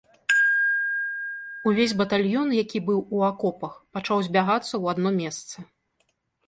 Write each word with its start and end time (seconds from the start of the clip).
Увесь 1.71 1.93
батальён, 2.01 2.47
які 2.63 2.79
быў 2.89 2.99
у 3.19 3.23
акопах, 3.31 3.73
пачаў 3.95 4.17
збягацца 4.31 4.71
ў 4.83 4.97
адно 4.97 5.09
месца. 5.25 5.57